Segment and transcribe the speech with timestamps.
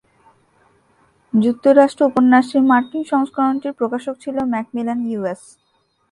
[1.33, 5.41] যুক্তরাষ্ট্রে উপন্যাসটির মার্কিন সংস্করণটির প্রকাশক ছিল ম্যাকমিলান ইউএস।